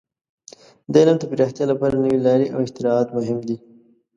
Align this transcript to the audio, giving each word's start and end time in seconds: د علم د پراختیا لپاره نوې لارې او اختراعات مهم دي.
د 0.91 0.93
علم 1.01 1.17
د 1.19 1.23
پراختیا 1.31 1.65
لپاره 1.71 2.01
نوې 2.03 2.19
لارې 2.25 2.47
او 2.53 2.59
اختراعات 2.65 3.07
مهم 3.17 3.39
دي. 3.47 3.57